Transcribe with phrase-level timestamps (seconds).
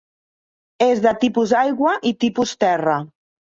[0.85, 2.99] És de tipus aigua i tipus terra.